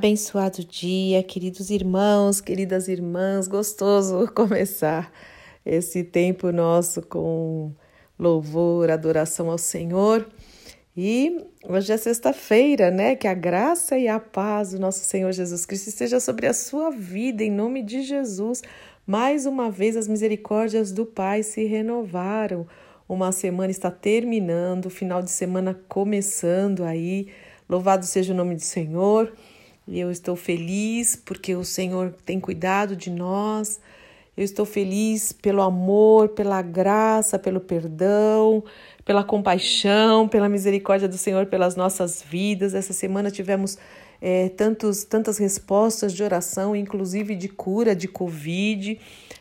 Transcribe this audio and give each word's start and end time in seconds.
Abençoado 0.00 0.64
dia, 0.64 1.22
queridos 1.22 1.68
irmãos, 1.68 2.40
queridas 2.40 2.88
irmãs, 2.88 3.46
gostoso 3.46 4.26
começar 4.34 5.12
esse 5.62 6.02
tempo 6.02 6.50
nosso 6.50 7.02
com 7.02 7.70
louvor, 8.18 8.90
adoração 8.90 9.50
ao 9.50 9.58
Senhor. 9.58 10.26
E 10.96 11.44
hoje 11.68 11.92
é 11.92 11.98
sexta-feira, 11.98 12.90
né? 12.90 13.14
Que 13.14 13.28
a 13.28 13.34
graça 13.34 13.98
e 13.98 14.08
a 14.08 14.18
paz 14.18 14.70
do 14.70 14.78
nosso 14.78 15.04
Senhor 15.04 15.32
Jesus 15.32 15.66
Cristo 15.66 15.88
esteja 15.88 16.18
sobre 16.18 16.46
a 16.46 16.54
sua 16.54 16.90
vida, 16.90 17.44
em 17.44 17.50
nome 17.50 17.82
de 17.82 18.00
Jesus. 18.00 18.62
Mais 19.06 19.44
uma 19.44 19.70
vez, 19.70 19.98
as 19.98 20.08
misericórdias 20.08 20.92
do 20.92 21.04
Pai 21.04 21.42
se 21.42 21.66
renovaram. 21.66 22.66
Uma 23.06 23.32
semana 23.32 23.70
está 23.70 23.90
terminando, 23.90 24.86
o 24.86 24.90
final 24.90 25.20
de 25.20 25.30
semana 25.30 25.78
começando 25.90 26.84
aí. 26.84 27.28
Louvado 27.68 28.06
seja 28.06 28.32
o 28.32 28.36
nome 28.36 28.54
do 28.54 28.62
Senhor. 28.62 29.30
E 29.90 29.98
eu 29.98 30.08
estou 30.08 30.36
feliz 30.36 31.16
porque 31.16 31.56
o 31.56 31.64
Senhor 31.64 32.14
tem 32.24 32.38
cuidado 32.38 32.94
de 32.94 33.10
nós. 33.10 33.80
Eu 34.36 34.44
estou 34.44 34.64
feliz 34.64 35.32
pelo 35.32 35.60
amor, 35.60 36.28
pela 36.28 36.62
graça, 36.62 37.40
pelo 37.40 37.58
perdão, 37.58 38.62
pela 39.04 39.24
compaixão, 39.24 40.28
pela 40.28 40.48
misericórdia 40.48 41.08
do 41.08 41.18
Senhor 41.18 41.46
pelas 41.46 41.74
nossas 41.74 42.22
vidas. 42.22 42.72
Essa 42.72 42.92
semana 42.92 43.32
tivemos 43.32 43.76
é, 44.20 44.48
tantos, 44.50 45.04
tantas 45.04 45.38
respostas 45.38 46.12
de 46.12 46.22
oração, 46.22 46.76
inclusive 46.76 47.34
de 47.34 47.48
cura 47.48 47.94
de 47.94 48.06
Covid. 48.06 48.98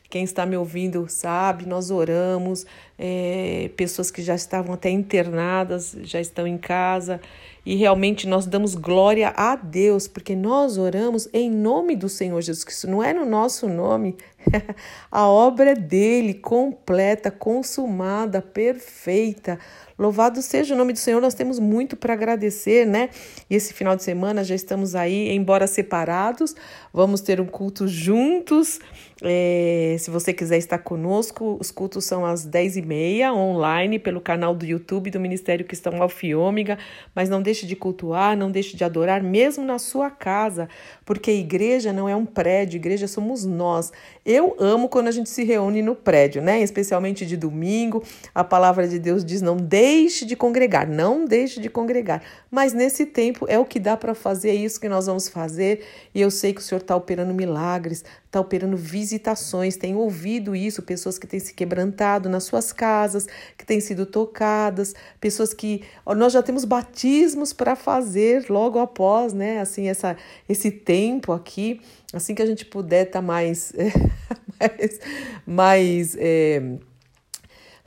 Quem 0.09 0.23
está 0.23 0.45
me 0.45 0.57
ouvindo 0.57 1.07
sabe, 1.07 1.67
nós 1.67 1.91
oramos, 1.91 2.65
é, 2.97 3.69
pessoas 3.77 4.09
que 4.09 4.23
já 4.23 4.33
estavam 4.33 4.73
até 4.73 4.89
internadas 4.89 5.95
já 6.01 6.19
estão 6.19 6.47
em 6.47 6.57
casa 6.57 7.21
e 7.65 7.75
realmente 7.75 8.27
nós 8.27 8.47
damos 8.47 8.73
glória 8.73 9.31
a 9.35 9.55
Deus, 9.55 10.07
porque 10.07 10.35
nós 10.35 10.79
oramos 10.79 11.29
em 11.31 11.51
nome 11.51 11.95
do 11.95 12.09
Senhor 12.09 12.41
Jesus 12.41 12.63
Cristo, 12.63 12.89
não 12.89 13.03
é 13.03 13.13
no 13.13 13.25
nosso 13.25 13.69
nome. 13.69 14.17
a 15.11 15.27
obra 15.27 15.71
é 15.71 15.75
dele, 15.75 16.33
completa, 16.33 17.29
consumada, 17.29 18.41
perfeita. 18.41 19.59
Louvado 19.99 20.41
seja 20.41 20.73
o 20.73 20.77
nome 20.77 20.93
do 20.93 20.99
Senhor, 20.99 21.21
nós 21.21 21.33
temos 21.33 21.59
muito 21.59 21.97
para 21.97 22.13
agradecer, 22.13 22.87
né? 22.87 23.09
E 23.49 23.55
esse 23.55 23.73
final 23.73 23.97
de 23.97 24.03
semana 24.03 24.45
já 24.45 24.55
estamos 24.55 24.95
aí, 24.95 25.29
embora 25.35 25.67
separados, 25.67 26.55
vamos 26.93 27.19
ter 27.19 27.41
um 27.41 27.45
culto 27.45 27.85
juntos. 27.85 28.79
É, 29.21 29.97
se 29.99 30.09
você 30.09 30.31
quiser 30.31 30.57
estar 30.57 30.77
conosco, 30.77 31.57
os 31.59 31.69
cultos 31.69 32.05
são 32.05 32.25
às 32.25 32.47
10h30 32.47 33.33
online 33.33 33.99
pelo 33.99 34.21
canal 34.21 34.55
do 34.55 34.65
YouTube 34.65 35.11
do 35.11 35.19
Ministério 35.19 35.65
Cristão 35.65 36.01
Alfa 36.01 36.25
e 36.25 36.33
Ômega. 36.33 36.77
Mas 37.13 37.27
não 37.27 37.41
deixe 37.41 37.67
de 37.67 37.75
cultuar, 37.75 38.37
não 38.37 38.49
deixe 38.49 38.77
de 38.77 38.85
adorar, 38.85 39.21
mesmo 39.21 39.65
na 39.65 39.77
sua 39.77 40.09
casa, 40.09 40.69
porque 41.05 41.29
igreja 41.29 41.91
não 41.91 42.07
é 42.07 42.15
um 42.15 42.25
prédio, 42.25 42.77
igreja 42.77 43.05
somos 43.05 43.43
nós. 43.43 43.91
Eu 44.25 44.55
amo 44.57 44.87
quando 44.87 45.09
a 45.09 45.11
gente 45.11 45.29
se 45.29 45.43
reúne 45.43 45.81
no 45.81 45.93
prédio, 45.93 46.41
né? 46.41 46.61
Especialmente 46.61 47.25
de 47.25 47.35
domingo. 47.35 48.01
A 48.33 48.45
palavra 48.45 48.87
de 48.87 48.97
Deus 48.97 49.25
diz: 49.25 49.41
não 49.41 49.57
deixe 49.57 49.88
de 50.25 50.35
congregar, 50.35 50.87
não 50.87 51.25
deixe 51.25 51.59
de 51.59 51.69
congregar. 51.69 52.21
Mas 52.49 52.73
nesse 52.73 53.05
tempo 53.05 53.45
é 53.47 53.57
o 53.57 53.65
que 53.65 53.79
dá 53.79 53.95
para 53.95 54.13
fazer, 54.13 54.49
é 54.49 54.53
isso 54.53 54.79
que 54.79 54.89
nós 54.89 55.05
vamos 55.05 55.27
fazer. 55.27 55.85
E 56.13 56.21
eu 56.21 56.29
sei 56.31 56.53
que 56.53 56.61
o 56.61 56.63
Senhor 56.63 56.81
está 56.81 56.95
operando 56.95 57.33
milagres, 57.33 58.03
está 58.25 58.39
operando 58.39 58.77
visitações. 58.77 59.75
Tenho 59.75 59.97
ouvido 59.97 60.55
isso, 60.55 60.81
pessoas 60.81 61.17
que 61.17 61.25
têm 61.25 61.39
se 61.39 61.53
quebrantado 61.53 62.29
nas 62.29 62.43
suas 62.43 62.71
casas, 62.71 63.27
que 63.57 63.65
têm 63.65 63.79
sido 63.79 64.05
tocadas, 64.05 64.93
pessoas 65.19 65.53
que 65.53 65.83
nós 66.05 66.33
já 66.33 66.43
temos 66.43 66.65
batismos 66.65 67.51
para 67.51 67.75
fazer 67.75 68.45
logo 68.49 68.79
após, 68.79 69.33
né? 69.33 69.59
Assim, 69.59 69.87
essa, 69.87 70.15
esse 70.47 70.71
tempo 70.71 71.31
aqui, 71.31 71.81
assim 72.13 72.35
que 72.35 72.41
a 72.41 72.45
gente 72.45 72.65
puder 72.65 73.07
estar 73.07 73.19
tá 73.19 73.25
mais, 73.25 73.73
mais, 74.59 74.99
mais 75.45 76.15
é, 76.19 76.61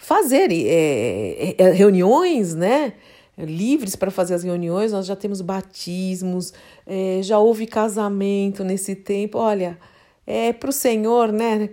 fazer 0.03 0.51
é, 0.53 1.55
é, 1.57 1.71
reuniões, 1.71 2.55
né? 2.55 2.93
livres 3.39 3.97
para 3.97 4.11
fazer 4.11 4.35
as 4.35 4.43
reuniões, 4.43 4.93
nós 4.93 5.07
já 5.07 5.17
temos 5.17 5.41
batismos, 5.41 6.53
é, 6.87 7.21
já 7.23 7.39
houve 7.39 7.67
casamento 7.67 8.63
nesse 8.63 8.95
tempo. 8.95 9.39
Olha, 9.39 9.79
é 10.27 10.53
para 10.53 10.69
o 10.69 10.73
Senhor, 10.73 11.33
né? 11.33 11.71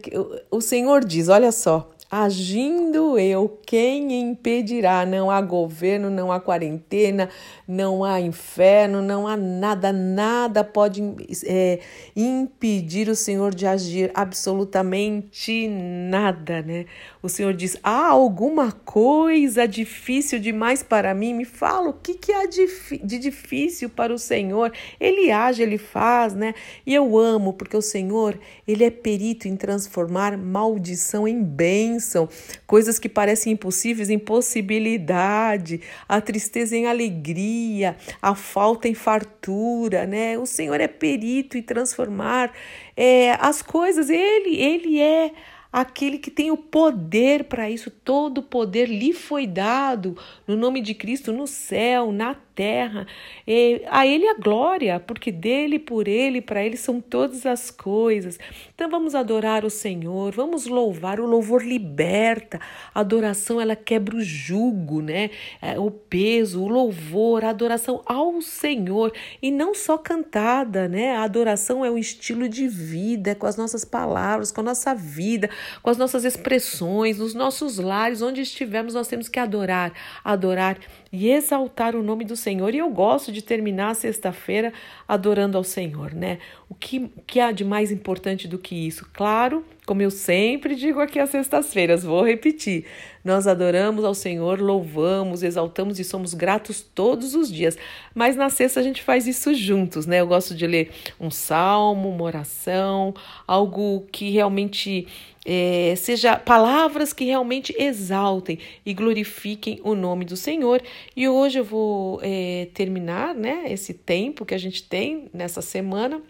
O 0.50 0.62
Senhor 0.62 1.04
diz: 1.04 1.28
olha 1.28 1.52
só, 1.52 1.92
Agindo 2.12 3.20
eu, 3.20 3.60
quem 3.68 4.20
impedirá? 4.20 5.06
Não 5.06 5.30
há 5.30 5.40
governo, 5.42 6.10
não 6.10 6.32
há 6.32 6.40
quarentena, 6.40 7.30
não 7.68 8.04
há 8.04 8.20
inferno, 8.20 9.00
não 9.00 9.28
há 9.28 9.38
nada, 9.38 9.94
nada 9.94 10.64
pode 10.64 11.04
é, 11.46 11.80
impedir 12.16 13.10
o 13.10 13.16
Senhor 13.16 13.54
de 13.54 13.68
agir, 13.68 14.10
absolutamente 14.16 15.68
nada, 15.68 16.64
né? 16.64 16.88
O 17.22 17.30
Senhor 17.30 17.54
diz: 17.54 17.78
há 17.84 18.08
alguma 18.08 18.72
coisa 18.72 19.68
difícil 19.68 20.40
demais 20.40 20.82
para 20.82 21.14
mim? 21.14 21.36
Me 21.36 21.46
fala 21.46 21.90
o 21.90 21.94
que, 21.94 22.16
que 22.16 22.32
há 22.32 22.48
de, 22.48 22.68
de 23.04 23.20
difícil 23.20 23.88
para 23.88 24.12
o 24.12 24.18
Senhor. 24.18 24.74
Ele 25.00 25.30
age, 25.30 25.62
ele 25.62 25.78
faz, 25.78 26.34
né? 26.34 26.56
E 26.88 26.96
eu 26.96 27.20
amo, 27.20 27.54
porque 27.54 27.78
o 27.78 27.84
Senhor, 27.84 28.40
ele 28.68 28.84
é 28.84 28.90
perito 28.90 29.48
em 29.48 29.56
transformar 29.56 30.36
maldição 30.36 31.28
em 31.28 31.44
bênção 31.44 31.99
bênção, 32.00 32.30
coisas 32.66 32.98
que 32.98 33.10
parecem 33.10 33.54
impossíveis 33.54 34.10
em 34.10 34.18
possibilidade, 34.18 35.82
a 36.08 36.22
tristeza 36.22 36.76
em 36.76 36.88
alegria, 36.88 37.98
a 38.22 38.34
falta 38.34 38.88
em 38.88 38.94
fartura, 38.94 40.08
né? 40.08 40.38
O 40.38 40.46
Senhor 40.46 40.80
é 40.80 40.88
perito 40.88 41.58
em 41.58 41.62
transformar 41.62 42.52
é, 42.96 43.32
as 43.40 43.62
coisas, 43.62 44.10
ele, 44.10 44.56
ele 44.56 45.00
é 45.00 45.32
aquele 45.72 46.18
que 46.18 46.32
tem 46.32 46.52
o 46.52 46.58
poder 46.58 47.44
para 47.46 47.70
isso, 47.70 47.92
todo 47.92 48.40
o 48.40 48.44
poder 48.44 48.88
lhe 48.88 49.14
foi 49.14 49.46
dado 49.46 50.18
no 50.48 50.56
nome 50.56 50.82
de 50.82 50.94
Cristo 50.94 51.32
no 51.32 51.46
céu, 51.46 52.12
na 52.12 52.36
terra. 52.60 53.08
E 53.48 53.82
a 53.90 54.06
Ele 54.06 54.28
a 54.28 54.34
glória, 54.34 55.00
porque 55.00 55.32
dele, 55.32 55.80
por 55.80 56.10
Ele, 56.10 56.42
para 56.42 56.62
Ele 56.62 56.76
são 56.76 57.00
todas 57.00 57.46
as 57.46 57.72
coisas. 57.72 58.38
Então 58.76 58.90
vamos 58.90 59.16
adorar 59.16 59.64
o 59.64 59.70
Senhor, 59.70 60.34
vamos 60.34 60.66
louvar. 60.66 61.22
O 61.22 61.26
louvor 61.26 61.64
liberta, 61.64 62.60
a 62.94 63.00
adoração 63.00 63.62
ela 63.62 63.78
quebra 63.78 64.18
o 64.18 64.22
jugo, 64.22 65.02
né? 65.02 65.30
É, 65.62 65.80
o 65.80 65.90
peso, 65.90 66.62
o 66.62 66.68
louvor, 66.68 67.46
a 67.46 67.50
adoração 67.52 68.02
ao 68.06 68.42
Senhor 68.42 69.14
e 69.42 69.52
não 69.52 69.74
só 69.74 69.98
cantada, 69.98 70.90
né? 70.90 71.16
A 71.16 71.24
adoração 71.24 71.86
é 71.86 71.90
um 71.90 71.98
estilo 71.98 72.50
de 72.50 72.68
vida, 72.68 73.32
é 73.32 73.36
com 73.36 73.48
as 73.48 73.56
nossas 73.56 73.86
palavras, 73.86 74.52
com 74.52 74.60
a 74.60 74.66
nossa 74.66 74.94
vida, 74.94 75.50
com 75.82 75.90
as 75.90 75.98
nossas 75.98 76.26
expressões, 76.26 77.20
nos 77.20 77.34
nossos 77.34 77.78
lares, 77.78 78.22
onde 78.22 78.42
estivermos, 78.42 78.94
nós 78.94 79.08
temos 79.08 79.28
que 79.28 79.40
adorar, 79.40 79.94
adorar 80.24 80.78
e 81.12 81.30
exaltar 81.30 81.96
o 81.96 82.04
nome 82.04 82.26
do 82.26 82.36
Senhor. 82.36 82.74
E 82.74 82.78
eu 82.78 82.90
gosto 82.90 83.32
de 83.32 83.42
terminar 83.42 83.92
a 83.92 83.96
sexta-feira 83.96 84.74
adorando 85.08 85.58
ao 85.58 85.64
Senhor, 85.64 86.14
né? 86.14 86.40
O 86.70 86.76
que, 86.76 87.10
que 87.26 87.40
há 87.40 87.52
de 87.52 87.64
mais 87.64 87.92
importante 87.92 88.48
do 88.48 88.58
que 88.58 88.76
isso? 88.76 89.08
Claro, 89.14 89.66
como 89.90 90.04
eu 90.04 90.12
sempre 90.12 90.76
digo 90.76 91.00
aqui 91.00 91.18
às 91.18 91.32
sextas-feiras, 91.32 92.04
vou 92.04 92.24
repetir: 92.24 92.86
nós 93.26 93.48
adoramos 93.48 94.06
ao 94.06 94.14
Senhor, 94.14 94.62
louvamos, 94.62 95.42
exaltamos 95.42 95.98
e 96.00 96.04
somos 96.04 96.36
gratos 96.36 96.80
todos 96.80 97.34
os 97.34 97.52
dias. 97.52 97.76
Mas 98.14 98.36
na 98.36 98.52
sexta 98.52 98.82
a 98.82 98.84
gente 98.84 99.02
faz 99.02 99.26
isso 99.26 99.52
juntos, 99.56 100.06
né? 100.06 100.22
Eu 100.22 100.28
gosto 100.28 100.54
de 100.54 100.68
ler 100.68 100.92
um 101.20 101.32
salmo, 101.32 102.08
uma 102.08 102.24
oração, 102.24 103.16
algo 103.48 104.06
que 104.12 104.30
realmente 104.30 105.08
é, 105.44 105.96
seja 105.98 106.38
palavras 106.38 107.12
que 107.12 107.26
realmente 107.26 107.76
exaltem 107.76 108.60
e 108.86 108.94
glorifiquem 108.94 109.82
o 109.84 109.96
nome 109.96 110.24
do 110.24 110.38
Senhor. 110.38 110.84
E 111.16 111.28
hoje 111.28 111.58
eu 111.58 111.64
vou 111.64 112.20
é, 112.22 112.68
terminar 112.76 113.34
né, 113.34 113.64
esse 113.70 113.96
tempo 113.96 114.46
que 114.46 114.54
a 114.54 114.60
gente 114.60 114.84
tem 114.84 115.32
nessa 115.34 115.64
semana 115.64 116.22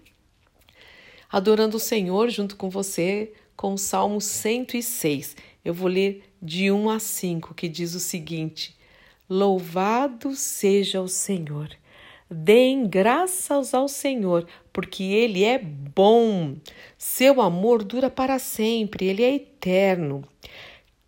adorando 1.30 1.78
o 1.78 1.80
Senhor 1.80 2.30
junto 2.30 2.56
com 2.56 2.70
você 2.70 3.34
com 3.60 3.74
o 3.74 3.78
Salmo 3.78 4.22
106. 4.22 5.36
Eu 5.66 5.74
vou 5.74 5.90
ler 5.90 6.24
de 6.42 6.72
1 6.72 6.90
a 6.92 6.98
5, 6.98 7.54
que 7.54 7.68
diz 7.68 7.94
o 7.94 8.00
seguinte: 8.00 8.74
Louvado 9.30 10.34
seja 10.34 11.02
o 11.02 11.10
Senhor. 11.10 11.70
Deem 12.32 12.88
graças 12.88 13.74
ao 13.74 13.90
Senhor, 13.90 14.48
porque 14.72 15.04
Ele 15.04 15.44
é 15.44 15.58
bom. 15.58 16.56
Seu 16.98 17.42
amor 17.42 17.84
dura 17.84 18.10
para 18.10 18.40
sempre, 18.40 19.08
Ele 19.08 19.24
é 19.24 19.36
eterno. 19.36 20.24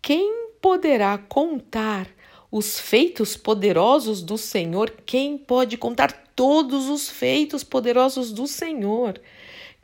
Quem 0.02 0.48
poderá 0.60 1.16
contar 1.16 2.06
os 2.50 2.78
feitos 2.78 3.34
poderosos 3.34 4.20
do 4.20 4.36
Senhor? 4.36 4.92
Quem 5.06 5.38
pode 5.38 5.78
contar 5.78 6.12
todos 6.36 6.90
os 6.90 7.08
feitos 7.08 7.64
poderosos 7.64 8.30
do 8.30 8.46
Senhor? 8.46 9.18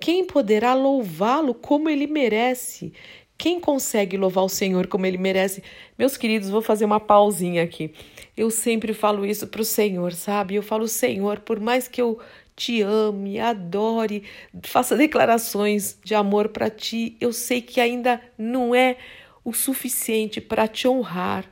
Quem 0.00 0.24
poderá 0.24 0.74
louvá-lo 0.74 1.54
como 1.54 1.88
ele 1.88 2.06
merece? 2.06 2.92
Quem 3.36 3.60
consegue 3.60 4.16
louvar 4.16 4.44
o 4.44 4.48
Senhor 4.48 4.86
como 4.86 5.06
ele 5.06 5.18
merece? 5.18 5.62
Meus 5.98 6.16
queridos, 6.16 6.50
vou 6.50 6.62
fazer 6.62 6.84
uma 6.84 7.00
pausinha 7.00 7.62
aqui. 7.62 7.92
Eu 8.36 8.50
sempre 8.50 8.92
falo 8.92 9.24
isso 9.24 9.46
para 9.46 9.60
o 9.60 9.64
Senhor, 9.64 10.12
sabe? 10.12 10.54
Eu 10.54 10.62
falo, 10.62 10.88
Senhor, 10.88 11.40
por 11.40 11.60
mais 11.60 11.88
que 11.88 12.00
eu 12.00 12.18
te 12.56 12.82
ame, 12.82 13.38
adore, 13.38 14.24
faça 14.64 14.96
declarações 14.96 15.98
de 16.04 16.14
amor 16.14 16.48
para 16.48 16.68
ti. 16.68 17.16
Eu 17.20 17.32
sei 17.32 17.62
que 17.62 17.80
ainda 17.80 18.20
não 18.36 18.74
é 18.74 18.96
o 19.44 19.52
suficiente 19.52 20.40
para 20.40 20.66
te 20.66 20.88
honrar, 20.88 21.44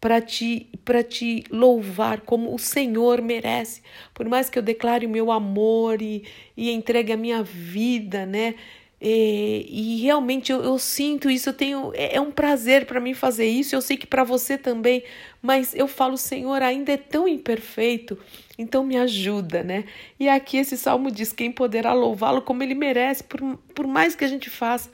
para 0.00 0.20
te, 0.20 0.66
para 0.84 1.02
te 1.02 1.44
louvar 1.50 2.22
como 2.22 2.54
o 2.54 2.58
Senhor 2.58 3.20
merece. 3.20 3.82
Por 4.14 4.28
mais 4.28 4.48
que 4.48 4.58
eu 4.58 4.62
declare 4.62 5.06
o 5.06 5.10
meu 5.10 5.30
amor 5.30 6.00
e, 6.00 6.24
e 6.56 6.70
entregue 6.70 7.12
a 7.12 7.16
minha 7.16 7.42
vida, 7.42 8.24
né? 8.24 8.54
E, 9.02 9.66
e 9.68 10.02
realmente 10.02 10.52
eu, 10.52 10.62
eu, 10.62 10.78
sinto 10.78 11.30
isso, 11.30 11.48
eu 11.48 11.54
tenho 11.54 11.90
é, 11.94 12.16
é 12.16 12.20
um 12.20 12.30
prazer 12.30 12.84
para 12.84 13.00
mim 13.00 13.14
fazer 13.14 13.46
isso. 13.46 13.74
Eu 13.74 13.80
sei 13.80 13.96
que 13.96 14.06
para 14.06 14.24
você 14.24 14.58
também, 14.58 15.02
mas 15.40 15.74
eu 15.74 15.88
falo, 15.88 16.18
Senhor, 16.18 16.62
ainda 16.62 16.92
é 16.92 16.98
tão 16.98 17.26
imperfeito, 17.26 18.18
então 18.58 18.84
me 18.84 18.98
ajuda, 18.98 19.62
né? 19.62 19.84
E 20.18 20.28
aqui 20.28 20.58
esse 20.58 20.76
salmo 20.76 21.10
diz: 21.10 21.32
quem 21.32 21.50
poderá 21.50 21.94
louvá-lo 21.94 22.42
como 22.42 22.62
ele 22.62 22.74
merece, 22.74 23.24
por, 23.24 23.40
por 23.74 23.86
mais 23.86 24.14
que 24.14 24.24
a 24.24 24.28
gente 24.28 24.50
faça. 24.50 24.90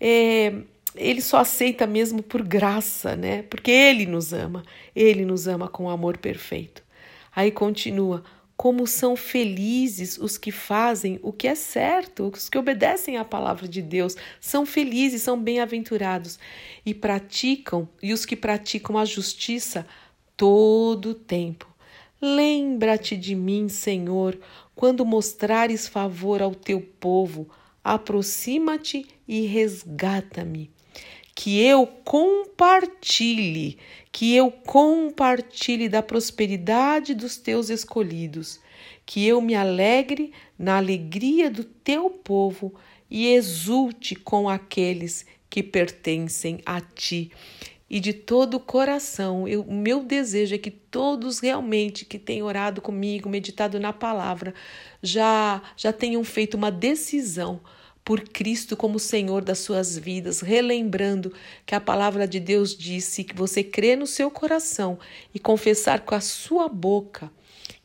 É, 0.00 0.52
ele 0.98 1.22
só 1.22 1.38
aceita 1.38 1.86
mesmo 1.86 2.22
por 2.22 2.42
graça, 2.42 3.16
né? 3.16 3.42
Porque 3.42 3.70
ele 3.70 4.06
nos 4.06 4.32
ama, 4.32 4.62
ele 4.94 5.24
nos 5.24 5.46
ama 5.46 5.68
com 5.68 5.88
amor 5.88 6.18
perfeito. 6.18 6.82
Aí 7.34 7.50
continua: 7.50 8.24
como 8.56 8.88
são 8.88 9.14
felizes 9.14 10.18
os 10.18 10.36
que 10.36 10.50
fazem 10.50 11.20
o 11.22 11.32
que 11.32 11.46
é 11.46 11.54
certo, 11.54 12.28
os 12.34 12.48
que 12.48 12.58
obedecem 12.58 13.16
à 13.16 13.24
palavra 13.24 13.68
de 13.68 13.80
Deus, 13.80 14.16
são 14.40 14.66
felizes, 14.66 15.22
são 15.22 15.40
bem-aventurados 15.40 16.40
e 16.84 16.92
praticam, 16.92 17.88
e 18.02 18.12
os 18.12 18.26
que 18.26 18.34
praticam 18.34 18.98
a 18.98 19.04
justiça 19.04 19.86
todo 20.36 21.10
o 21.10 21.14
tempo. 21.14 21.72
Lembra-te 22.20 23.16
de 23.16 23.36
mim, 23.36 23.68
Senhor, 23.68 24.36
quando 24.74 25.06
mostrares 25.06 25.86
favor 25.86 26.42
ao 26.42 26.52
teu 26.52 26.80
povo, 26.80 27.48
aproxima-te 27.84 29.06
e 29.26 29.42
resgata-me 29.46 30.68
que 31.38 31.64
eu 31.64 31.86
compartilhe, 31.86 33.78
que 34.10 34.34
eu 34.34 34.50
compartilhe 34.50 35.88
da 35.88 36.02
prosperidade 36.02 37.14
dos 37.14 37.36
teus 37.36 37.70
escolhidos, 37.70 38.58
que 39.06 39.24
eu 39.24 39.40
me 39.40 39.54
alegre 39.54 40.32
na 40.58 40.78
alegria 40.78 41.48
do 41.48 41.62
teu 41.62 42.10
povo 42.10 42.74
e 43.08 43.28
exulte 43.28 44.16
com 44.16 44.48
aqueles 44.48 45.24
que 45.48 45.62
pertencem 45.62 46.58
a 46.66 46.80
ti. 46.80 47.30
E 47.88 48.00
de 48.00 48.12
todo 48.12 48.54
o 48.54 48.60
coração, 48.60 49.44
o 49.44 49.72
meu 49.72 50.02
desejo 50.02 50.56
é 50.56 50.58
que 50.58 50.72
todos 50.72 51.38
realmente 51.38 52.04
que 52.04 52.18
têm 52.18 52.42
orado 52.42 52.82
comigo, 52.82 53.28
meditado 53.28 53.78
na 53.78 53.92
palavra, 53.92 54.52
já 55.00 55.62
já 55.76 55.92
tenham 55.92 56.24
feito 56.24 56.56
uma 56.56 56.72
decisão 56.72 57.60
por 58.08 58.22
Cristo 58.22 58.74
como 58.74 58.98
Senhor 58.98 59.44
das 59.44 59.58
suas 59.58 59.98
vidas, 59.98 60.40
relembrando 60.40 61.30
que 61.66 61.74
a 61.74 61.80
palavra 61.80 62.26
de 62.26 62.40
Deus 62.40 62.74
disse 62.74 63.22
que 63.22 63.36
você 63.36 63.62
crê 63.62 63.96
no 63.96 64.06
seu 64.06 64.30
coração 64.30 64.98
e 65.34 65.38
confessar 65.38 66.00
com 66.00 66.14
a 66.14 66.20
sua 66.22 66.70
boca 66.70 67.30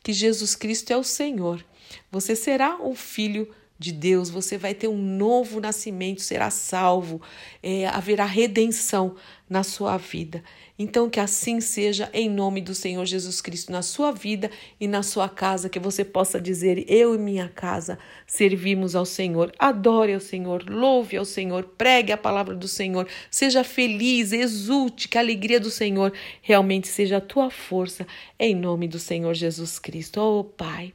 que 0.02 0.14
Jesus 0.14 0.56
Cristo 0.56 0.90
é 0.90 0.96
o 0.96 1.04
Senhor, 1.04 1.62
você 2.10 2.34
será 2.34 2.78
o 2.80 2.94
filho 2.94 3.54
de 3.84 3.92
Deus, 3.92 4.30
você 4.30 4.56
vai 4.56 4.72
ter 4.72 4.88
um 4.88 4.96
novo 4.96 5.60
nascimento, 5.60 6.22
será 6.22 6.48
salvo, 6.48 7.20
é, 7.62 7.86
haverá 7.86 8.24
redenção 8.24 9.14
na 9.48 9.62
sua 9.62 9.98
vida. 9.98 10.42
Então, 10.78 11.10
que 11.10 11.20
assim 11.20 11.60
seja, 11.60 12.08
em 12.14 12.28
nome 12.28 12.62
do 12.62 12.74
Senhor 12.74 13.04
Jesus 13.04 13.42
Cristo, 13.42 13.70
na 13.70 13.82
sua 13.82 14.10
vida 14.10 14.50
e 14.80 14.88
na 14.88 15.02
sua 15.02 15.28
casa, 15.28 15.68
que 15.68 15.78
você 15.78 16.02
possa 16.02 16.40
dizer: 16.40 16.84
Eu 16.88 17.14
e 17.14 17.18
minha 17.18 17.48
casa 17.48 17.98
servimos 18.26 18.96
ao 18.96 19.04
Senhor. 19.04 19.52
Adore 19.58 20.14
ao 20.14 20.20
Senhor, 20.20 20.64
louve 20.66 21.18
ao 21.18 21.24
Senhor, 21.26 21.64
pregue 21.76 22.10
a 22.10 22.16
palavra 22.16 22.54
do 22.54 22.66
Senhor, 22.66 23.06
seja 23.30 23.62
feliz, 23.62 24.32
exulte, 24.32 25.08
que 25.08 25.18
a 25.18 25.20
alegria 25.20 25.60
do 25.60 25.70
Senhor 25.70 26.10
realmente 26.40 26.88
seja 26.88 27.18
a 27.18 27.20
tua 27.20 27.50
força, 27.50 28.06
em 28.38 28.54
nome 28.54 28.88
do 28.88 28.98
Senhor 28.98 29.34
Jesus 29.34 29.78
Cristo. 29.78 30.20
Oh, 30.20 30.42
Pai. 30.42 30.94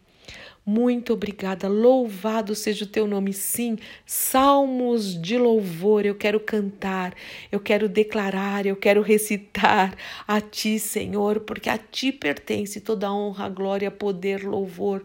Muito 0.71 1.13
obrigada, 1.13 1.67
louvado 1.67 2.53
seja 2.53 2.85
o 2.85 2.87
teu 2.87 3.07
nome. 3.07 3.33
Sim, 3.33 3.75
salmos 4.05 5.19
de 5.19 5.35
louvor 5.35 6.05
eu 6.05 6.13
quero 6.13 6.39
cantar, 6.39 7.15
eu 7.51 7.59
quero 7.59 7.89
declarar, 7.89 8.67
eu 8.67 8.75
quero 8.75 9.01
recitar 9.01 9.97
a 10.27 10.39
ti, 10.39 10.77
Senhor, 10.77 11.39
porque 11.39 11.71
a 11.71 11.77
ti 11.79 12.11
pertence 12.11 12.79
toda 12.79 13.11
honra, 13.11 13.49
glória, 13.49 13.89
poder, 13.89 14.43
louvor. 14.43 15.03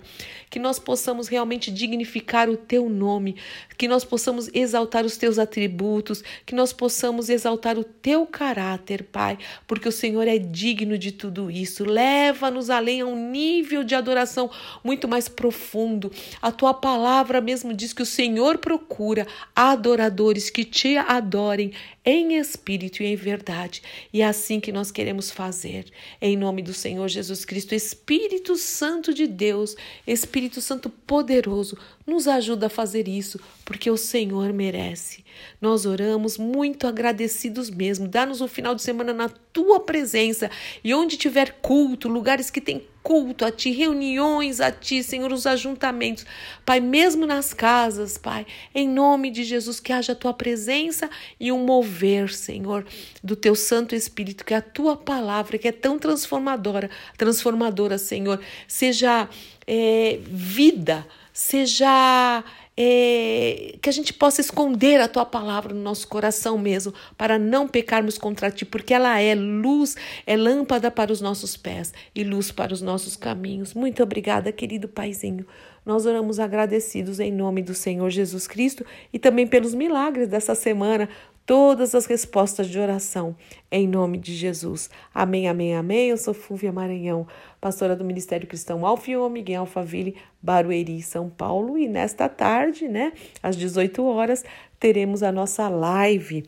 Que 0.50 0.58
nós 0.58 0.78
possamos 0.78 1.28
realmente 1.28 1.70
dignificar 1.70 2.50
o 2.50 2.58
teu 2.58 2.90
nome, 2.90 3.36
que 3.78 3.88
nós 3.88 4.04
possamos 4.04 4.50
exaltar 4.52 5.06
os 5.06 5.16
teus 5.16 5.38
atributos, 5.38 6.22
que 6.44 6.54
nós 6.54 6.74
possamos 6.74 7.30
exaltar 7.30 7.78
o 7.78 7.84
teu 7.84 8.26
caráter, 8.26 9.04
Pai, 9.04 9.38
porque 9.66 9.88
o 9.88 9.92
Senhor 9.92 10.28
é 10.28 10.36
digno 10.36 10.98
de 10.98 11.10
tudo 11.10 11.50
isso. 11.50 11.86
Leva-nos 11.86 12.68
além 12.68 13.00
a 13.00 13.06
um 13.06 13.30
nível 13.30 13.82
de 13.82 13.94
adoração 13.94 14.50
muito 14.84 15.08
mais 15.08 15.26
profundo 15.26 15.53
profundo. 15.54 16.10
A 16.42 16.50
tua 16.50 16.74
palavra 16.74 17.40
mesmo 17.40 17.72
diz 17.72 17.92
que 17.92 18.02
o 18.02 18.06
Senhor 18.06 18.58
procura 18.58 19.26
adoradores 19.54 20.50
que 20.50 20.64
te 20.64 20.96
adorem 20.96 21.72
em 22.04 22.36
espírito 22.36 23.02
e 23.02 23.06
em 23.06 23.16
verdade. 23.16 23.80
E 24.12 24.20
é 24.20 24.26
assim 24.26 24.60
que 24.60 24.72
nós 24.72 24.90
queremos 24.90 25.30
fazer. 25.30 25.86
Em 26.20 26.36
nome 26.36 26.60
do 26.60 26.74
Senhor 26.74 27.08
Jesus 27.08 27.44
Cristo, 27.44 27.74
Espírito 27.74 28.56
Santo 28.56 29.14
de 29.14 29.26
Deus, 29.26 29.76
Espírito 30.06 30.60
Santo 30.60 30.90
poderoso, 30.90 31.78
nos 32.06 32.28
ajuda 32.28 32.66
a 32.66 32.70
fazer 32.70 33.08
isso, 33.08 33.40
porque 33.64 33.90
o 33.90 33.96
Senhor 33.96 34.52
merece. 34.52 35.24
Nós 35.60 35.86
oramos 35.86 36.36
muito 36.36 36.86
agradecidos 36.86 37.70
mesmo. 37.70 38.06
Dá-nos 38.06 38.40
um 38.40 38.48
final 38.48 38.74
de 38.74 38.82
semana 38.82 39.12
na 39.12 39.28
tua 39.28 39.80
presença 39.80 40.50
e 40.82 40.92
onde 40.92 41.16
tiver 41.16 41.58
culto, 41.62 42.08
lugares 42.08 42.50
que 42.50 42.60
tem 42.60 42.82
culto 43.04 43.44
a 43.44 43.50
ti, 43.52 43.70
reuniões 43.70 44.60
a 44.60 44.72
ti, 44.72 45.02
Senhor, 45.02 45.30
os 45.30 45.46
ajuntamentos, 45.46 46.24
Pai, 46.64 46.80
mesmo 46.80 47.26
nas 47.26 47.52
casas, 47.52 48.16
Pai, 48.16 48.46
em 48.74 48.88
nome 48.88 49.30
de 49.30 49.44
Jesus, 49.44 49.78
que 49.78 49.92
haja 49.92 50.12
a 50.12 50.16
tua 50.16 50.32
presença 50.32 51.10
e 51.38 51.52
um 51.52 51.66
mover, 51.66 52.30
Senhor, 52.30 52.86
do 53.22 53.36
teu 53.36 53.54
Santo 53.54 53.94
Espírito, 53.94 54.42
que 54.42 54.54
a 54.54 54.62
tua 54.62 54.96
palavra, 54.96 55.58
que 55.58 55.68
é 55.68 55.72
tão 55.72 55.98
transformadora, 55.98 56.88
transformadora, 57.18 57.98
Senhor, 57.98 58.40
seja 58.66 59.28
é, 59.66 60.18
vida, 60.24 61.06
seja 61.30 62.42
é, 62.76 63.76
que 63.80 63.88
a 63.88 63.92
gente 63.92 64.12
possa 64.12 64.40
esconder 64.40 65.00
a 65.00 65.08
tua 65.08 65.24
palavra 65.24 65.72
no 65.72 65.80
nosso 65.80 66.08
coração 66.08 66.58
mesmo, 66.58 66.92
para 67.16 67.38
não 67.38 67.68
pecarmos 67.68 68.18
contra 68.18 68.50
ti, 68.50 68.64
porque 68.64 68.92
ela 68.92 69.20
é 69.20 69.34
luz, 69.34 69.96
é 70.26 70.36
lâmpada 70.36 70.90
para 70.90 71.12
os 71.12 71.20
nossos 71.20 71.56
pés 71.56 71.92
e 72.14 72.24
luz 72.24 72.50
para 72.50 72.72
os 72.72 72.82
nossos 72.82 73.16
caminhos. 73.16 73.74
Muito 73.74 74.02
obrigada, 74.02 74.50
querido 74.52 74.88
Paizinho. 74.88 75.46
Nós 75.84 76.06
oramos 76.06 76.40
agradecidos 76.40 77.20
em 77.20 77.30
nome 77.30 77.62
do 77.62 77.74
Senhor 77.74 78.08
Jesus 78.08 78.46
Cristo 78.48 78.86
e 79.12 79.18
também 79.18 79.46
pelos 79.46 79.74
milagres 79.74 80.28
dessa 80.28 80.54
semana, 80.54 81.08
todas 81.46 81.94
as 81.94 82.06
respostas 82.06 82.68
de 82.68 82.78
oração, 82.78 83.36
em 83.70 83.86
nome 83.86 84.18
de 84.18 84.34
Jesus. 84.34 84.88
Amém, 85.14 85.48
amém, 85.48 85.74
amém. 85.74 86.08
Eu 86.10 86.16
sou 86.16 86.32
Fúvia 86.32 86.72
Maranhão, 86.72 87.26
pastora 87.60 87.94
do 87.94 88.04
Ministério 88.04 88.46
Cristão 88.46 88.86
Alfiômega 88.86 89.52
em 89.52 89.56
Alphaville, 89.56 90.16
Barueri, 90.42 91.02
São 91.02 91.28
Paulo. 91.28 91.76
E 91.78 91.88
nesta 91.88 92.28
tarde, 92.28 92.88
né, 92.88 93.12
às 93.42 93.56
18 93.56 94.04
horas, 94.04 94.44
teremos 94.78 95.22
a 95.22 95.30
nossa 95.30 95.68
live. 95.68 96.44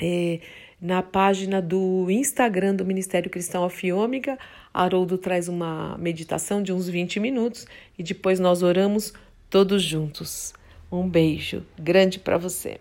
É, 0.00 0.40
na 0.80 1.00
página 1.00 1.62
do 1.62 2.10
Instagram 2.10 2.74
do 2.74 2.84
Ministério 2.84 3.30
Cristão 3.30 3.62
Alfiômega, 3.62 4.36
Haroldo 4.74 5.16
traz 5.16 5.46
uma 5.46 5.96
meditação 5.96 6.60
de 6.60 6.72
uns 6.72 6.88
20 6.88 7.20
minutos 7.20 7.66
e 7.96 8.02
depois 8.02 8.40
nós 8.40 8.64
oramos 8.64 9.12
todos 9.48 9.80
juntos. 9.80 10.52
Um 10.90 11.08
beijo 11.08 11.64
grande 11.78 12.18
para 12.18 12.36
você. 12.36 12.80